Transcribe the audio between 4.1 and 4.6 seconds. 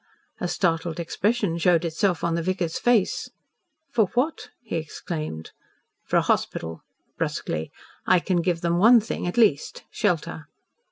what?"